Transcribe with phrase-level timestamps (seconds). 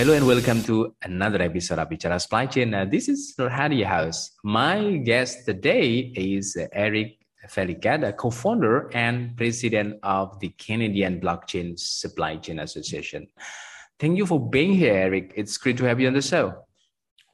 [0.00, 2.72] Hello and welcome to another episode of Bichara Supply Chain.
[2.72, 4.30] Uh, this is Nurhadi House.
[4.42, 12.60] My guest today is Eric Felicada, co-founder and president of the Canadian Blockchain Supply Chain
[12.60, 13.26] Association.
[13.98, 15.34] Thank you for being here, Eric.
[15.36, 16.54] It's great to have you on the show.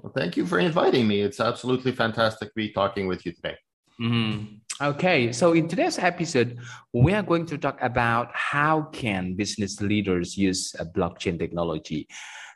[0.00, 1.20] Well, thank you for inviting me.
[1.20, 3.54] It's absolutely fantastic to be talking with you today.
[4.00, 4.56] Mm-hmm.
[4.82, 6.58] Okay, so in today's episode,
[6.92, 12.06] we are going to talk about how can business leaders use a blockchain technology.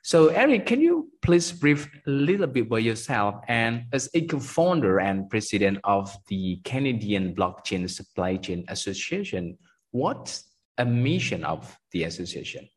[0.02, 5.00] So, Eric, can you please brief a little bit about yourself and as a co-founder
[5.00, 9.56] and president of the Canadian Blockchain Supply Chain Association,
[9.92, 10.44] what's
[10.76, 12.68] a mission of the association?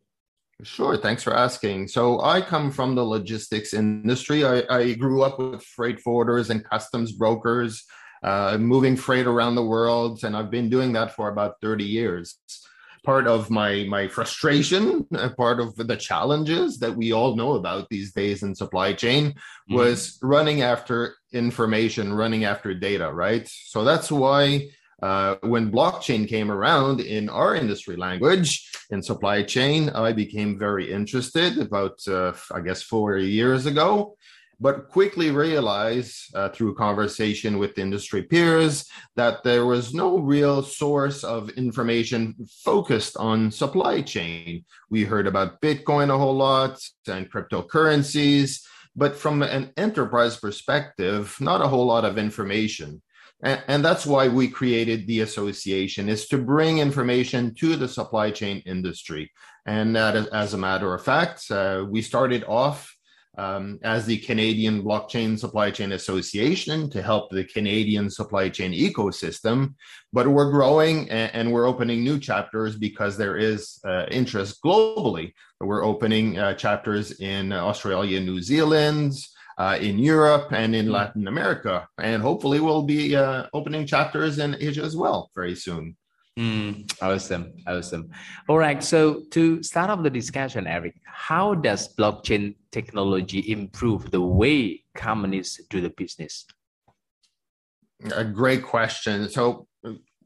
[0.61, 1.89] Sure, thanks for asking.
[1.89, 4.45] So, I come from the logistics industry.
[4.45, 7.83] I, I grew up with freight forwarders and customs brokers,
[8.23, 12.39] uh, moving freight around the world, and I've been doing that for about 30 years.
[13.03, 15.03] Part of my my frustration
[15.37, 19.75] part of the challenges that we all know about these days in supply chain mm-hmm.
[19.75, 23.45] was running after information running after data right?
[23.45, 24.69] So that's why
[25.01, 30.89] uh, when blockchain came around in our industry language in supply chain i became very
[30.89, 34.15] interested about uh, i guess four years ago
[34.59, 41.23] but quickly realized uh, through conversation with industry peers that there was no real source
[41.23, 44.63] of information focused on supply chain.
[44.89, 48.61] We heard about Bitcoin a whole lot and cryptocurrencies,
[48.95, 53.01] but from an enterprise perspective, not a whole lot of information.
[53.43, 58.63] And, that's why we created the association is to bring information to the supply chain
[58.65, 59.29] industry.
[59.65, 62.95] And as a matter of fact, uh, we started off
[63.37, 69.73] um, as the Canadian Blockchain Supply Chain Association to help the Canadian supply chain ecosystem.
[70.11, 75.33] But we're growing and, and we're opening new chapters because there is uh, interest globally.
[75.59, 79.13] We're opening uh, chapters in Australia, New Zealand,
[79.57, 81.87] uh, in Europe, and in Latin America.
[81.99, 85.95] And hopefully, we'll be uh, opening chapters in Asia as well very soon.
[86.37, 88.09] Mm, awesome, awesome.
[88.49, 88.83] All right.
[88.83, 95.61] So to start off the discussion, Eric, how does blockchain technology improve the way companies
[95.69, 96.45] do the business?
[98.15, 99.29] A great question.
[99.29, 99.67] So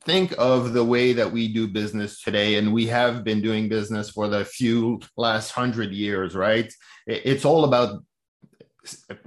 [0.06, 4.10] think of the way that we do business today, and we have been doing business
[4.10, 6.74] for the few last hundred years, right?
[7.06, 8.02] It's all about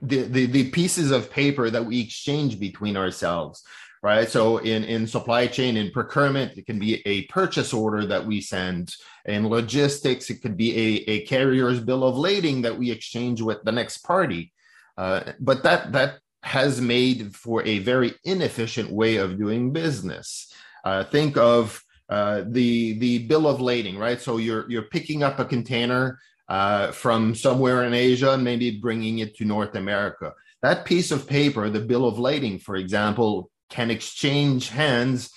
[0.01, 3.63] the, the, the pieces of paper that we exchange between ourselves
[4.03, 4.29] right?
[4.29, 8.41] So in, in supply chain, in procurement, it can be a purchase order that we
[8.41, 8.95] send.
[9.27, 13.63] In logistics, it could be a, a carrier's bill of lading that we exchange with
[13.65, 14.53] the next party.
[14.97, 20.53] Uh, but that that has made for a very inefficient way of doing business.
[20.85, 24.21] Uh, think of uh, the the bill of lading, right?
[24.21, 26.19] So you're you're picking up a container
[26.49, 30.33] uh, from somewhere in Asia and maybe bringing it to North America.
[30.63, 35.31] That piece of paper, the bill of lading, for example, can exchange hands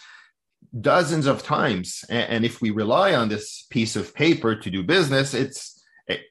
[0.79, 2.03] dozens of times.
[2.09, 5.81] And if we rely on this piece of paper to do business, it's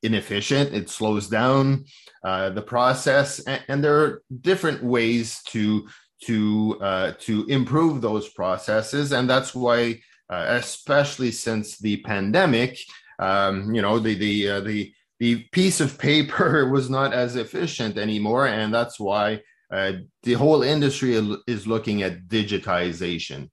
[0.02, 1.84] inefficient, it slows down
[2.24, 5.88] uh, the process, and there are different ways to
[6.24, 12.78] to uh, to improve those processes, and that's why, uh, especially since the pandemic,
[13.18, 17.98] um, you know, the the uh, the the piece of paper was not as efficient
[17.98, 19.40] anymore, and that's why
[19.72, 21.14] uh, the whole industry
[21.46, 23.50] is looking at digitization.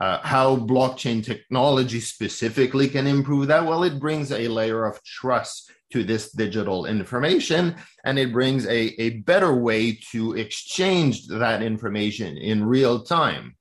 [0.00, 3.64] Uh, how blockchain technology specifically can improve that?
[3.64, 9.00] Well, it brings a layer of trust to this digital information and it brings a,
[9.00, 13.56] a better way to exchange that information in real time.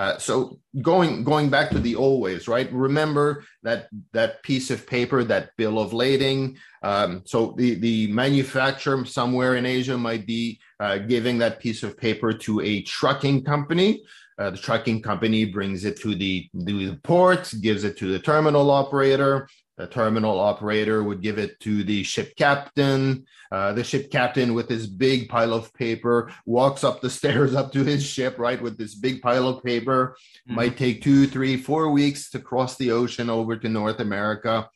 [0.00, 2.72] Uh, so going going back to the old ways, right?
[2.72, 6.56] Remember that that piece of paper, that bill of lading.
[6.82, 11.98] Um, so the the manufacturer somewhere in Asia might be uh, giving that piece of
[11.98, 14.02] paper to a trucking company.
[14.38, 18.70] Uh, the trucking company brings it to the, the port, gives it to the terminal
[18.70, 19.46] operator.
[19.80, 23.24] The terminal operator would give it to the ship captain.
[23.50, 27.72] Uh, the ship captain, with his big pile of paper, walks up the stairs up
[27.72, 30.18] to his ship, right, with this big pile of paper.
[30.46, 30.54] Mm-hmm.
[30.54, 34.68] Might take two, three, four weeks to cross the ocean over to North America.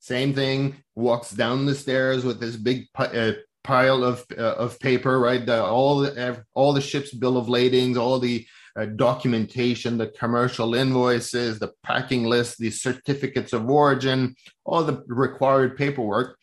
[0.00, 3.32] Same thing, walks down the stairs with this big uh,
[3.62, 5.46] pile of uh, of paper, right?
[5.46, 8.44] The, all the all the ship's bill of ladings, all the
[8.78, 15.76] uh, documentation, the commercial invoices, the packing list, the certificates of origin, all the required
[15.76, 16.38] paperwork,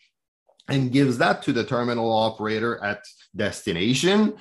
[0.67, 3.03] and gives that to the terminal operator at
[3.35, 4.35] destination,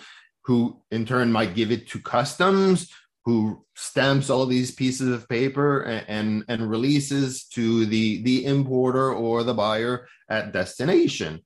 [0.44, 2.90] who in turn might give it to customs,
[3.24, 9.12] who stamps all these pieces of paper and, and, and releases to the, the importer
[9.12, 11.40] or the buyer at destination.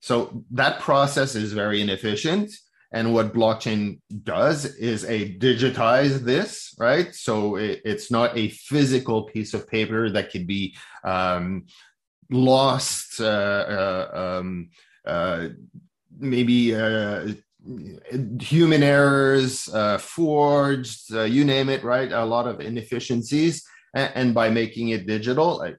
[0.00, 2.52] So that process is very inefficient.
[2.92, 7.14] And what blockchain does is a digitize this, right?
[7.14, 11.66] So it, it's not a physical piece of paper that could be um,
[12.30, 14.70] lost, uh, uh, um,
[15.04, 15.48] uh,
[16.18, 17.28] maybe uh,
[18.40, 22.10] human errors, uh, forged, uh, you name it, right?
[22.10, 23.64] A lot of inefficiencies.
[23.94, 25.78] And, and by making it digital, it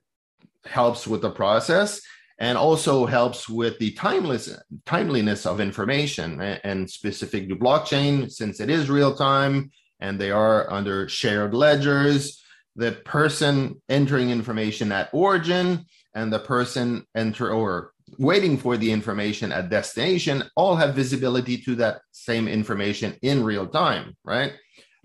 [0.66, 2.02] helps with the process
[2.42, 4.50] and also helps with the timeless
[4.86, 10.70] timeliness of information and specific to blockchain since it is real time and they are
[10.74, 12.44] under shared ledgers
[12.76, 15.86] the person entering information at origin
[16.16, 21.76] and the person enter or waiting for the information at destination all have visibility to
[21.76, 24.54] that same information in real time right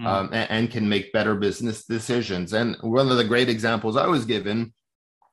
[0.00, 0.06] mm.
[0.06, 4.06] um, and, and can make better business decisions and one of the great examples i
[4.06, 4.72] was given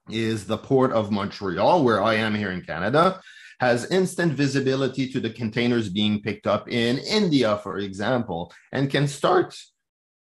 [0.09, 3.21] is the port of Montreal, where I am here in Canada,
[3.59, 9.07] has instant visibility to the containers being picked up in India, for example, and can
[9.07, 9.57] start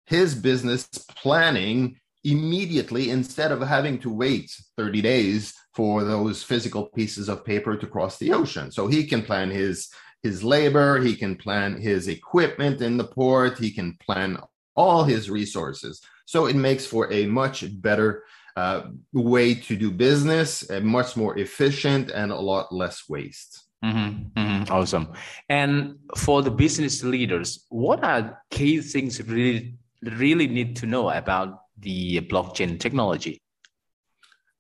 [0.06, 0.86] his business
[1.16, 7.76] planning immediately instead of having to wait 30 days for those physical pieces of paper
[7.76, 8.70] to cross the ocean.
[8.70, 9.88] So he can plan his
[10.22, 14.38] his labor, he can plan his equipment in the port, he can plan
[14.76, 16.00] all his resources.
[16.26, 18.22] So it makes for a much better
[18.56, 18.82] uh,
[19.12, 23.64] way to do business, uh, much more efficient and a lot less waste.
[23.84, 25.12] Mm-hmm, mm-hmm, awesome.
[25.48, 31.62] And for the business leaders, what are key things really really need to know about
[31.78, 33.40] the blockchain technology?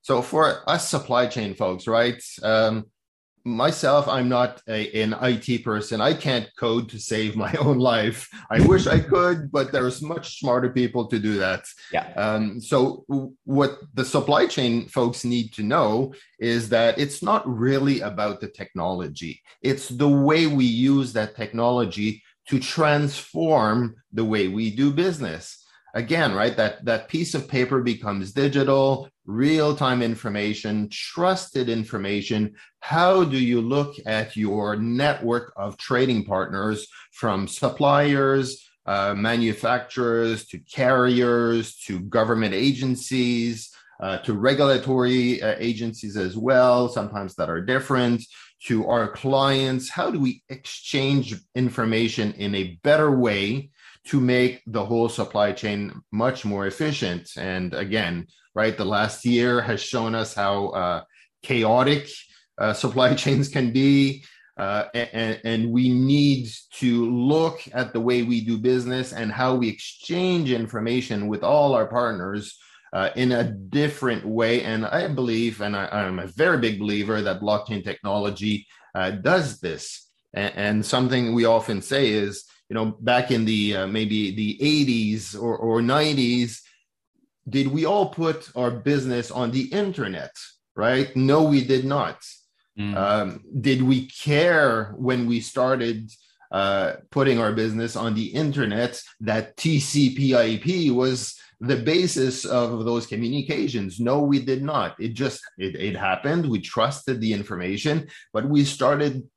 [0.02, 2.20] So for us supply chain folks, right?
[2.42, 2.86] Um,
[3.44, 6.00] myself i'm not a, an it person.
[6.00, 8.28] I can't code to save my own life.
[8.50, 11.64] I wish i could but there's much smarter people to do that.
[11.92, 12.12] Yeah.
[12.16, 13.04] Um, so
[13.44, 18.48] what the supply chain folks need to know is that it's not really about the
[18.48, 19.40] technology.
[19.62, 25.61] It's the way we use that technology to transform the way we do business
[25.94, 32.54] again right that that piece of paper becomes digital real-time information trusted information.
[32.80, 40.58] How do you look at your network of trading partners from suppliers uh, manufacturers to
[40.58, 48.24] carriers to government agencies uh, to regulatory uh, agencies as well sometimes that are different
[48.64, 49.88] to our clients?
[49.88, 53.70] How do we exchange information in a better way
[54.04, 57.30] to make the whole supply chain much more efficient.
[57.36, 61.02] And again, right, the last year has shown us how uh,
[61.42, 62.08] chaotic
[62.58, 64.24] uh, supply chains can be.
[64.58, 69.54] Uh, and, and, we need to look at the way we do business and how
[69.54, 72.58] we exchange information with all our partners
[72.92, 74.62] uh, in a different way.
[74.62, 79.58] And I believe, and I, am a very big believer that blockchain technology uh, does
[79.60, 80.10] this.
[80.34, 84.56] And, and, something we often say is you know, back in the uh, maybe the
[84.56, 86.62] 80s or, or 90s,
[87.46, 90.34] did we all put our business on the internet?
[90.74, 91.14] Right?
[91.14, 92.16] No, we did not.
[92.78, 92.96] Mm.
[92.96, 96.10] Um, did we care when we started
[96.50, 104.00] uh, putting our business on the internet that TCP/IP was the basis of those communications?
[104.00, 104.98] No, we did not.
[104.98, 106.48] It just it, it happened.
[106.48, 109.28] We trusted the information, but we started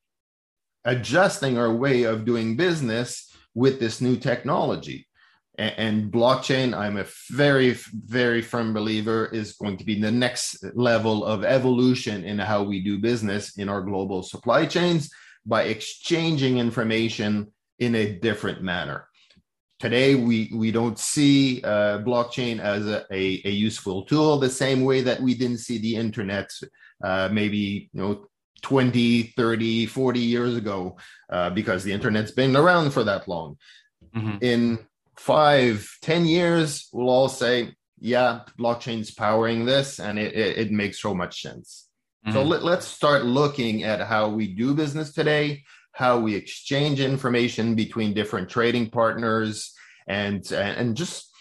[0.85, 3.24] adjusting our way of doing business
[3.55, 5.07] with this new technology.
[5.57, 10.63] And, and blockchain, I'm a very, very firm believer, is going to be the next
[10.75, 15.09] level of evolution in how we do business in our global supply chains
[15.45, 19.07] by exchanging information in a different manner
[19.79, 24.83] today we we don't see uh, blockchain as a, a, a, useful tool the same
[24.83, 26.49] way that we didn't see the internet
[27.03, 28.25] uh, maybe you know
[28.65, 30.97] 20 30 40 years ago
[31.29, 33.57] uh, because the internet's been around for that long
[34.15, 34.37] mm-hmm.
[34.41, 34.79] in
[35.15, 40.99] five ten years we'll all say yeah blockchain's powering this and it, it, it makes
[40.99, 41.87] so much sense
[42.25, 42.33] mm-hmm.
[42.33, 47.75] so let, let's start looking at how we do business today how we exchange information
[47.75, 49.75] between different trading partners
[50.07, 51.34] and and just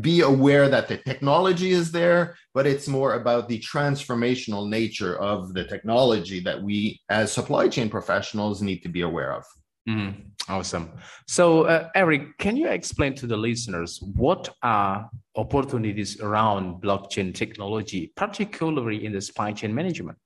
[0.00, 5.52] be aware that the technology is there but it's more about the transformational nature of
[5.54, 9.44] the technology that we as supply chain professionals need to be aware of.
[9.88, 10.92] Mm, awesome.
[11.26, 18.12] So, uh, Eric, can you explain to the listeners what are opportunities around blockchain technology,
[18.16, 20.16] particularly in the supply chain management?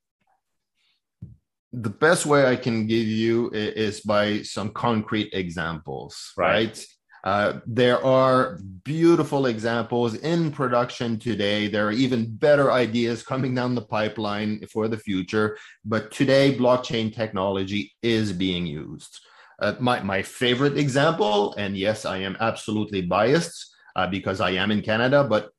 [1.73, 6.67] The best way I can give you is by some concrete examples, right?
[6.67, 6.87] right?
[7.25, 11.69] Uh, there are beautiful examples in production today.
[11.69, 15.59] There are even better ideas coming down the pipeline for the future.
[15.85, 19.21] But today, blockchain technology is being used.
[19.61, 24.71] Uh, my, my favorite example, and yes, I am absolutely biased uh, because I am
[24.71, 25.51] in Canada, but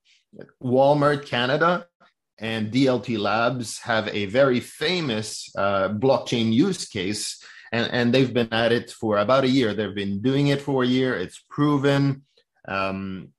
[0.63, 1.86] Walmart Canada
[2.39, 8.52] and DLT Labs have a very famous uh, blockchain use case, and, and they've been
[8.52, 9.74] at it for about a year.
[9.74, 12.24] They've been doing it for a year, it's proven.
[12.68, 13.30] Um,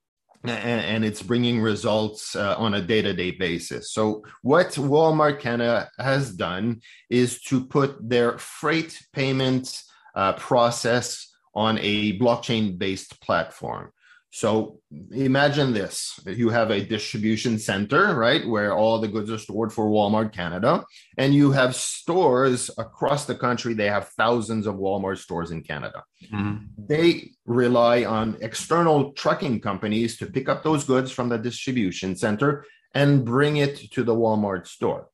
[0.43, 3.93] and, and, it's bringing results uh, on a day-to-day basis.
[3.93, 9.85] So what Walmart Canada has done is to put their freight payments
[10.15, 13.93] uh, process on a blockchain based platform.
[14.33, 14.79] So
[15.11, 19.87] imagine this you have a distribution center, right, where all the goods are stored for
[19.87, 20.85] Walmart Canada,
[21.19, 23.75] and you have stores across the country.
[23.75, 26.05] They have thousands of Walmart stores in Canada.
[26.33, 26.87] Mm-hmm.
[26.87, 32.65] They rely on external trucking companies to pick up those goods from the distribution center
[32.95, 35.09] and bring it to the Walmart store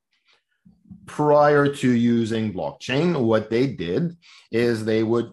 [1.07, 4.17] prior to using blockchain, what they did
[4.51, 5.33] is they would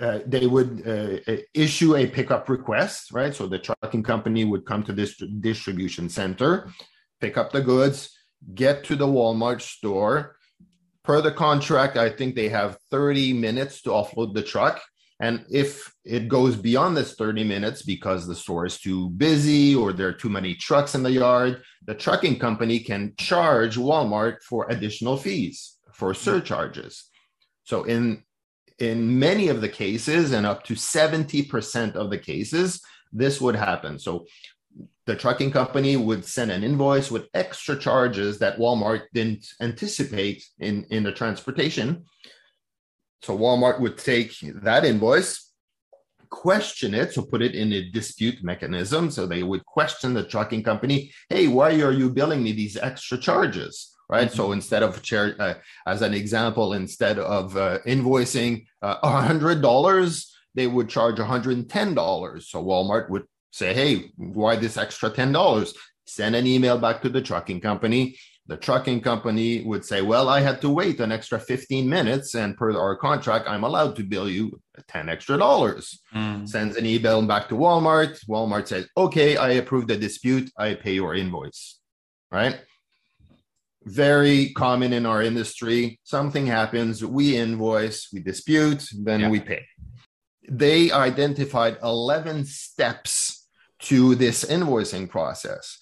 [0.00, 3.34] uh, they would uh, issue a pickup request, right?
[3.34, 6.70] So the trucking company would come to this distribution center,
[7.20, 8.10] pick up the goods,
[8.54, 10.36] get to the Walmart store.
[11.04, 14.82] Per the contract, I think they have 30 minutes to offload the truck.
[15.20, 19.92] And if it goes beyond this 30 minutes because the store is too busy or
[19.92, 24.66] there are too many trucks in the yard, the trucking company can charge Walmart for
[24.70, 27.10] additional fees, for surcharges.
[27.64, 28.22] So in
[28.78, 32.80] in many of the cases and up to 70% of the cases,
[33.12, 33.98] this would happen.
[33.98, 34.26] So
[35.06, 40.84] the trucking company would send an invoice with extra charges that Walmart didn't anticipate in,
[40.90, 42.04] in the transportation
[43.22, 44.32] so Walmart would take
[44.62, 45.52] that invoice,
[46.30, 49.10] question it, so put it in a dispute mechanism.
[49.10, 53.18] So they would question the trucking company, hey, why are you billing me these extra
[53.18, 53.94] charges?
[54.10, 54.28] Right.
[54.28, 54.36] Mm-hmm.
[54.36, 55.54] So instead of, chair, uh,
[55.86, 62.42] as an example, instead of uh, invoicing uh, $100, they would charge $110.
[62.42, 65.74] So Walmart would say, hey, why this extra $10?
[66.06, 68.16] Send an email back to the trucking company
[68.48, 72.56] the trucking company would say, Well, I had to wait an extra 15 minutes, and
[72.56, 76.00] per our contract, I'm allowed to bill you 10 extra dollars.
[76.14, 76.48] Mm.
[76.48, 78.18] Sends an email back to Walmart.
[78.26, 80.50] Walmart says, Okay, I approve the dispute.
[80.56, 81.78] I pay your invoice.
[82.32, 82.58] Right?
[83.88, 85.98] Very common in our industry.
[86.04, 89.30] Something happens, we invoice, we dispute, then yeah.
[89.30, 89.64] we pay.
[90.48, 93.46] They identified 11 steps
[93.80, 95.78] to this invoicing process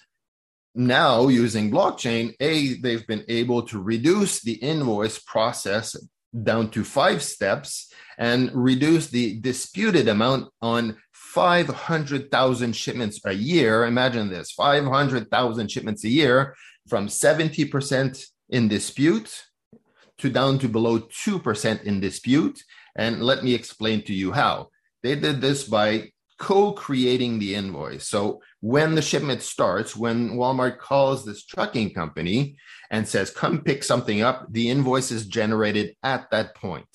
[0.77, 5.95] now using blockchain a they've been able to reduce the invoice process
[6.43, 13.85] down to five steps and reduce the disputed amount on 500,000 shipments a year.
[13.85, 16.55] Imagine this 500,000 shipments a year
[16.87, 19.43] from 70% in dispute
[20.17, 22.63] to down to below 2% in dispute.
[22.95, 24.69] And let me explain to you how.
[25.03, 28.07] They did this by co-creating the invoice.
[28.07, 32.57] So when the shipment starts, when Walmart calls this trucking company
[32.91, 36.85] and says, come pick something up, the invoice is generated at that point.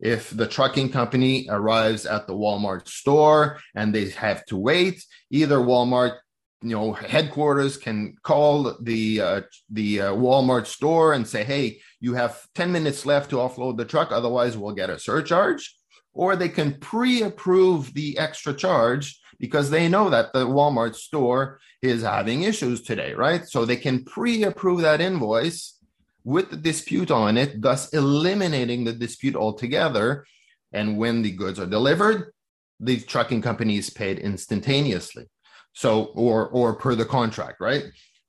[0.00, 5.58] If the trucking company arrives at the Walmart store and they have to wait, either
[5.58, 6.18] Walmart
[6.64, 12.14] you know headquarters can call the uh, the uh, Walmart store and say hey you
[12.14, 15.76] have 10 minutes left to offload the truck otherwise we'll get a surcharge
[16.14, 22.02] or they can pre-approve the extra charge because they know that the Walmart store is
[22.02, 23.46] having issues today, right?
[23.46, 25.78] So they can pre-approve that invoice
[26.22, 30.24] with the dispute on it, thus eliminating the dispute altogether.
[30.72, 32.32] And when the goods are delivered,
[32.80, 35.26] the trucking company is paid instantaneously.
[35.74, 37.84] So, or or per the contract, right?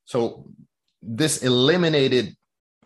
[0.06, 0.48] So
[1.02, 2.36] this eliminated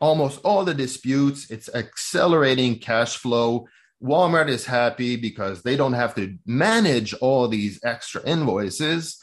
[0.02, 1.50] almost all the disputes.
[1.50, 3.68] It's accelerating cash flow
[4.02, 9.22] Walmart is happy because they don't have to manage all these extra invoices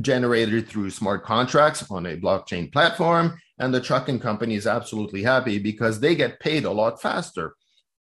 [0.00, 3.38] generated through smart contracts on a blockchain platform.
[3.58, 7.54] And the trucking company is absolutely happy because they get paid a lot faster.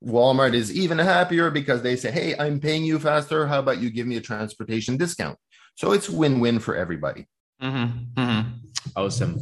[0.04, 3.48] Walmart is even happier because they say, Hey, I'm paying you faster.
[3.48, 5.38] How about you give me a transportation discount?
[5.76, 7.28] So it's win win for everybody.
[7.62, 8.20] Mm-hmm.
[8.20, 8.50] Mm-hmm.
[8.96, 9.40] Awesome.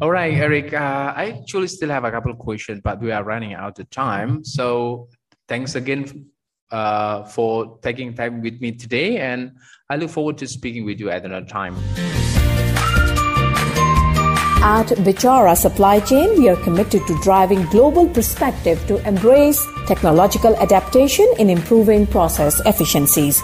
[0.00, 0.74] All right, Eric.
[0.74, 3.88] Uh, I actually still have a couple of questions, but we are running out of
[3.90, 4.44] time.
[4.44, 5.08] So
[5.50, 6.30] thanks again
[6.70, 9.52] uh, for taking time with me today, and
[9.90, 11.74] I look forward to speaking with you at another time.
[14.62, 21.26] At Bichara Supply Chain, we are committed to driving global perspective to embrace technological adaptation
[21.38, 23.42] in improving process efficiencies.